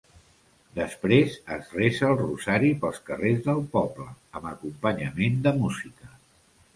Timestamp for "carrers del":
3.09-3.61